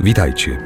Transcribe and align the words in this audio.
Witajcie. 0.00 0.58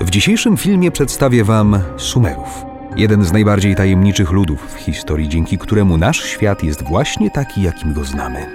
W 0.00 0.10
dzisiejszym 0.10 0.56
filmie 0.56 0.90
przedstawię 0.90 1.44
Wam 1.44 1.78
Sumerów. 1.96 2.64
Jeden 2.96 3.24
z 3.24 3.32
najbardziej 3.32 3.74
tajemniczych 3.74 4.30
ludów 4.30 4.74
w 4.74 4.78
historii, 4.78 5.28
dzięki 5.28 5.58
któremu 5.58 5.96
nasz 5.96 6.24
świat 6.24 6.62
jest 6.62 6.82
właśnie 6.82 7.30
taki, 7.30 7.62
jakim 7.62 7.92
go 7.92 8.04
znamy. 8.04 8.46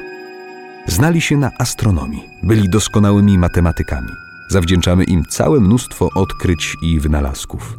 Znali 0.88 1.22
się 1.22 1.38
na 1.38 1.52
astronomii, 1.60 2.24
byli 2.44 2.70
doskonałymi 2.70 3.38
matematykami. 3.38 4.08
Zawdzięczamy 4.50 5.04
im 5.04 5.24
całe 5.30 5.60
mnóstwo 5.60 6.10
odkryć 6.16 6.76
i 6.82 7.00
wynalazków. 7.00 7.78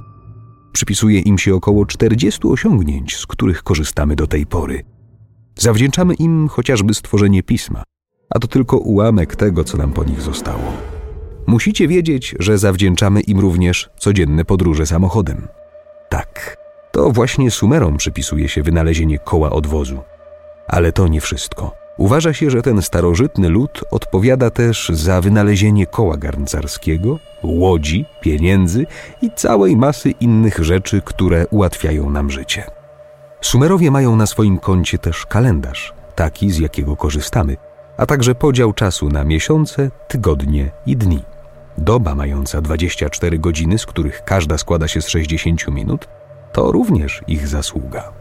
Przypisuje 0.73 1.21
im 1.21 1.39
się 1.39 1.55
około 1.55 1.87
40 1.87 2.41
osiągnięć, 2.49 3.17
z 3.17 3.27
których 3.27 3.63
korzystamy 3.63 4.17
do 4.17 4.27
tej 4.27 4.47
pory. 4.47 4.85
Zawdzięczamy 5.59 6.15
im 6.15 6.49
chociażby 6.49 6.95
stworzenie 6.95 7.43
pisma, 7.43 7.83
a 8.31 8.39
to 8.39 8.49
tylko 8.49 8.79
ułamek 8.79 9.37
tego, 9.37 9.65
co 9.65 9.77
nam 9.77 9.93
po 9.93 10.05
nich 10.05 10.21
zostało. 10.21 11.00
Musicie 11.51 11.89
wiedzieć, 11.89 12.35
że 12.39 12.59
zawdzięczamy 12.59 13.21
im 13.21 13.41
również 13.41 13.91
codzienne 13.99 14.45
podróże 14.45 14.87
samochodem. 14.87 15.49
Tak, 16.09 16.57
to 16.93 17.11
właśnie 17.11 17.51
Sumerom 17.51 17.97
przypisuje 17.97 18.49
się 18.49 18.63
wynalezienie 18.63 19.19
koła 19.19 19.51
odwozu. 19.51 20.03
Ale 20.69 20.93
to 20.93 21.09
nie 21.09 21.21
wszystko. 21.21 21.75
Uważa 21.99 22.33
się, 22.33 22.51
że 22.51 22.63
ten 22.63 22.83
starożytny 22.83 23.49
lud 23.49 23.85
odpowiada 23.91 24.51
też 24.51 24.89
za 24.95 25.21
wynalezienie 25.21 25.87
koła 25.87 26.17
garncarskiego, 26.17 27.19
łodzi, 27.43 28.05
pieniędzy 28.21 28.87
i 29.23 29.31
całej 29.31 29.77
masy 29.77 30.11
innych 30.11 30.59
rzeczy, 30.59 31.03
które 31.05 31.47
ułatwiają 31.47 32.11
nam 32.11 32.31
życie. 32.31 32.65
Sumerowie 33.41 33.91
mają 33.91 34.17
na 34.17 34.27
swoim 34.27 34.59
koncie 34.59 34.99
też 34.99 35.27
kalendarz, 35.27 35.95
taki 36.15 36.51
z 36.51 36.59
jakiego 36.59 36.97
korzystamy, 36.97 37.57
a 37.97 38.07
także 38.07 38.35
podział 38.35 38.73
czasu 38.73 39.09
na 39.09 39.25
miesiące, 39.25 39.91
tygodnie 40.09 40.71
i 40.87 40.97
dni. 40.97 41.23
Doba 41.79 42.15
mająca 42.15 42.61
24 42.61 43.39
godziny, 43.39 43.79
z 43.79 43.87
których 43.87 44.25
każda 44.25 44.59
składa 44.59 44.89
się 44.89 45.03
z 45.03 45.09
60 45.09 45.69
minut, 45.69 46.09
to 46.53 46.73
również 46.73 47.23
ich 47.27 47.49
zasługa. 47.49 48.13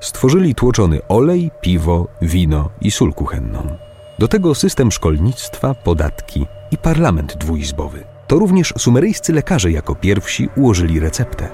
Stworzyli 0.00 0.54
tłoczony 0.54 1.00
olej, 1.08 1.50
piwo, 1.60 2.08
wino 2.22 2.70
i 2.80 2.90
sól 2.90 3.14
kuchenną. 3.14 3.76
Do 4.18 4.28
tego 4.28 4.54
system 4.54 4.92
szkolnictwa, 4.92 5.74
podatki 5.74 6.46
i 6.70 6.78
parlament 6.78 7.36
dwuizbowy. 7.36 8.04
To 8.26 8.38
również 8.38 8.74
sumeryjscy 8.78 9.32
lekarze 9.32 9.70
jako 9.70 9.94
pierwsi 9.94 10.48
ułożyli 10.56 11.00
receptę. 11.00 11.48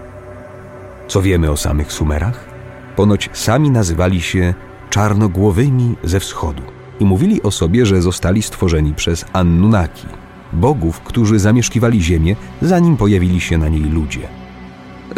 Co 1.09 1.23
wiemy 1.23 1.51
o 1.51 1.57
samych 1.57 1.93
Sumerach? 1.93 2.45
Ponoć 2.97 3.31
sami 3.33 3.71
nazywali 3.71 4.21
się 4.21 4.55
czarnogłowymi 4.91 5.97
ze 6.05 6.21
wschodu 6.21 6.63
i 7.01 7.05
mówili 7.05 7.43
o 7.43 7.51
sobie, 7.51 7.87
że 7.87 8.03
zostali 8.03 8.43
stworzeni 8.43 8.95
przez 8.95 9.25
Anunnaki, 9.33 10.07
bogów, 10.57 11.01
którzy 11.01 11.39
zamieszkiwali 11.39 12.03
Ziemię, 12.03 12.37
zanim 12.63 12.97
pojawili 12.97 13.41
się 13.41 13.59
na 13.59 13.69
niej 13.69 13.85
ludzie. 13.85 14.29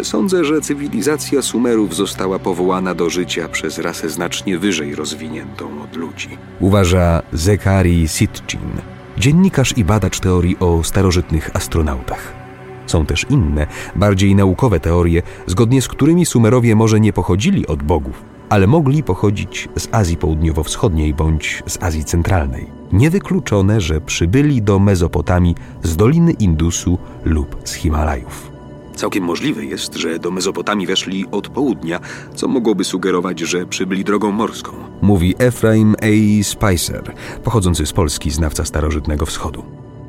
Sądzę, 0.03 0.45
że 0.45 0.61
cywilizacja 0.61 1.41
Sumerów 1.41 1.95
została 1.95 2.39
powołana 2.39 2.95
do 2.95 3.09
życia 3.09 3.49
przez 3.49 3.77
rasę 3.77 4.09
znacznie 4.09 4.57
wyżej 4.57 4.95
rozwiniętą 4.95 5.83
od 5.83 5.95
ludzi. 5.95 6.29
Uważa 6.59 7.21
Zekari 7.33 8.07
Sitchin, 8.07 8.71
dziennikarz 9.17 9.77
i 9.77 9.83
badacz 9.83 10.19
teorii 10.19 10.57
o 10.59 10.83
starożytnych 10.83 11.55
astronautach. 11.55 12.33
Są 12.85 13.05
też 13.05 13.25
inne, 13.29 13.67
bardziej 13.95 14.35
naukowe 14.35 14.79
teorie, 14.79 15.21
zgodnie 15.47 15.81
z 15.81 15.87
którymi 15.87 16.25
Sumerowie 16.25 16.75
może 16.75 16.99
nie 16.99 17.13
pochodzili 17.13 17.67
od 17.67 17.83
bogów, 17.83 18.23
ale 18.49 18.67
mogli 18.67 19.03
pochodzić 19.03 19.69
z 19.77 19.87
Azji 19.91 20.17
Południowo-Wschodniej 20.17 21.13
bądź 21.13 21.63
z 21.67 21.83
Azji 21.83 22.03
Centralnej. 22.03 22.67
Niewykluczone, 22.91 23.81
że 23.81 24.01
przybyli 24.01 24.61
do 24.61 24.79
Mezopotamii 24.79 25.55
z 25.83 25.95
Doliny 25.95 26.31
Indusu 26.31 26.97
lub 27.25 27.55
z 27.63 27.73
Himalajów. 27.73 28.51
Całkiem 28.95 29.23
możliwe 29.23 29.65
jest, 29.65 29.95
że 29.95 30.19
do 30.19 30.31
Mezopotamii 30.31 30.87
weszli 30.87 31.25
od 31.31 31.49
południa, 31.49 31.99
co 32.35 32.47
mogłoby 32.47 32.83
sugerować, 32.83 33.39
że 33.39 33.65
przybyli 33.65 34.03
drogą 34.03 34.31
morską. 34.31 34.71
Mówi 35.01 35.35
Ephraim 35.37 35.95
A. 36.01 36.43
Spicer, 36.43 37.13
pochodzący 37.43 37.85
z 37.85 37.93
Polski 37.93 38.31
znawca 38.31 38.65
starożytnego 38.65 39.25
wschodu. 39.25 39.63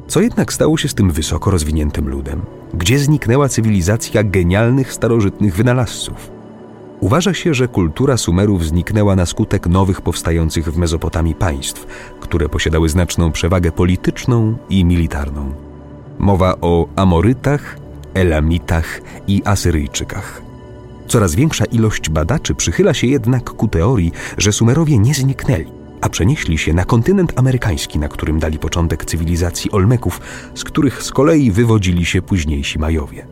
Co 0.09 0.21
jednak 0.21 0.53
stało 0.53 0.79
się 0.79 0.89
z 0.89 0.95
tym 0.95 1.11
wysoko 1.11 1.51
rozwiniętym 1.51 2.09
ludem? 2.09 2.43
Gdzie 2.75 2.99
zniknęła 2.99 3.49
cywilizacja 3.49 4.25
genialnych 4.25 4.93
starożytnych 4.93 5.55
wynalazców? 5.55 6.40
Uważa 7.01 7.35
się, 7.35 7.55
że 7.55 7.69
kultura 7.69 8.17
Sumerów 8.17 8.65
zniknęła 8.65 9.17
na 9.17 9.27
skutek 9.27 9.67
nowych 9.67 10.01
powstających 10.01 10.73
w 10.73 10.79
Mezopotamii 10.79 11.35
państw, 11.35 11.87
które 12.21 12.49
posiadały 12.49 12.89
znaczną 12.89 13.33
przewagę 13.33 13.73
polityczną 13.73 14.57
i 14.71 14.85
militarną. 14.85 15.53
Mowa 16.19 16.55
o 16.61 16.89
Amorytach, 16.97 17.79
Elamitach 18.15 19.01
i 19.27 19.43
Asyryjczykach. 19.45 20.43
Coraz 21.07 21.35
większa 21.35 21.65
ilość 21.65 22.11
badaczy 22.11 22.55
przychyla 22.55 22.95
się 22.95 23.07
jednak 23.07 23.51
ku 23.51 23.69
teorii, 23.69 24.13
że 24.39 24.53
Sumerowie 24.53 24.99
nie 24.99 25.15
zniknęli, 25.15 25.73
a 26.01 26.09
przenieśli 26.09 26.59
się 26.59 26.73
na 26.73 26.85
kontynent 26.85 27.33
amerykański, 27.37 27.99
na 27.99 28.09
którym 28.09 28.39
dali 28.39 28.59
początek 28.59 29.05
cywilizacji 29.05 29.71
Olmeków, 29.71 30.21
z 30.55 30.65
których 30.65 31.03
z 31.03 31.11
kolei 31.11 31.51
wywodzili 31.51 32.05
się 32.05 32.23
późniejsi 32.23 32.79
Majowie. 32.79 33.27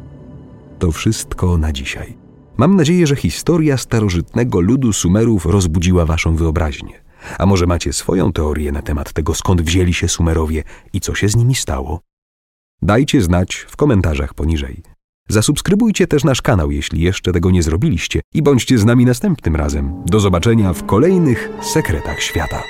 To 0.78 0.92
wszystko 0.92 1.58
na 1.58 1.72
dzisiaj. 1.72 2.27
Mam 2.58 2.76
nadzieję, 2.76 3.06
że 3.06 3.16
historia 3.16 3.76
starożytnego 3.76 4.60
ludu 4.60 4.92
Sumerów 4.92 5.46
rozbudziła 5.46 6.06
waszą 6.06 6.36
wyobraźnię. 6.36 7.04
A 7.38 7.46
może 7.46 7.66
macie 7.66 7.92
swoją 7.92 8.32
teorię 8.32 8.72
na 8.72 8.82
temat 8.82 9.12
tego, 9.12 9.34
skąd 9.34 9.62
wzięli 9.62 9.94
się 9.94 10.08
Sumerowie 10.08 10.62
i 10.92 11.00
co 11.00 11.14
się 11.14 11.28
z 11.28 11.36
nimi 11.36 11.54
stało? 11.54 12.00
Dajcie 12.82 13.22
znać 13.22 13.66
w 13.68 13.76
komentarzach 13.76 14.34
poniżej. 14.34 14.82
Zasubskrybujcie 15.28 16.06
też 16.06 16.24
nasz 16.24 16.42
kanał, 16.42 16.70
jeśli 16.70 17.00
jeszcze 17.00 17.32
tego 17.32 17.50
nie 17.50 17.62
zrobiliście, 17.62 18.20
i 18.34 18.42
bądźcie 18.42 18.78
z 18.78 18.84
nami 18.84 19.04
następnym 19.04 19.56
razem. 19.56 20.02
Do 20.06 20.20
zobaczenia 20.20 20.72
w 20.72 20.86
kolejnych 20.86 21.50
sekretach 21.62 22.22
świata. 22.22 22.62